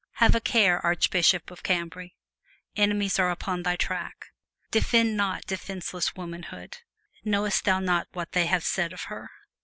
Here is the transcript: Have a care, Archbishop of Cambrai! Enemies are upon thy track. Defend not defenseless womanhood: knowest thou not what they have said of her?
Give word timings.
Have 0.13 0.33
a 0.33 0.41
care, 0.41 0.83
Archbishop 0.83 1.51
of 1.51 1.61
Cambrai! 1.61 2.15
Enemies 2.75 3.19
are 3.19 3.29
upon 3.29 3.61
thy 3.61 3.75
track. 3.75 4.29
Defend 4.71 5.15
not 5.15 5.45
defenseless 5.45 6.15
womanhood: 6.15 6.77
knowest 7.23 7.65
thou 7.65 7.79
not 7.79 8.07
what 8.11 8.31
they 8.31 8.47
have 8.47 8.63
said 8.63 8.93
of 8.93 9.01
her? 9.13 9.29